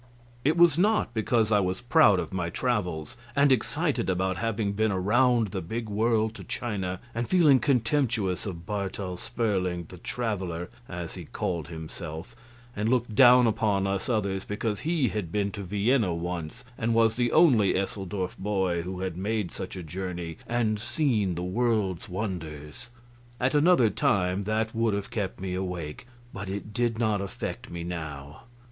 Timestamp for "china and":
6.43-7.27